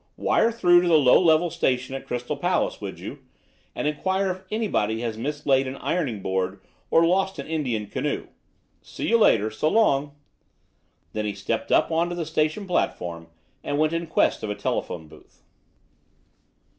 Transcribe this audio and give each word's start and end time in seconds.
"Wire 0.17 0.51
through 0.51 0.81
to 0.81 0.87
the 0.87 0.97
Low 0.97 1.21
Level 1.21 1.51
station 1.51 1.93
at 1.93 2.07
Crystal 2.07 2.35
Palace, 2.35 2.81
will 2.81 2.97
you? 2.97 3.19
and 3.75 3.87
inquire 3.87 4.31
if 4.31 4.43
anybody 4.49 5.01
has 5.01 5.15
mislaid 5.15 5.67
an 5.67 5.75
ironing 5.75 6.23
board 6.23 6.59
or 6.89 7.05
lost 7.05 7.37
an 7.37 7.45
Indian 7.45 7.85
canoe. 7.85 8.25
See 8.81 9.09
you 9.09 9.19
later. 9.19 9.51
So 9.51 9.69
long." 9.69 10.15
Then 11.13 11.25
he 11.25 11.35
stepped 11.35 11.71
up 11.71 11.91
on 11.91 12.09
to 12.09 12.15
the 12.15 12.25
station 12.25 12.65
platform, 12.65 13.27
and 13.63 13.77
went 13.77 13.93
in 13.93 14.07
quest 14.07 14.41
of 14.41 14.49
a 14.49 14.55
telephone 14.55 15.07
booth. 15.07 15.43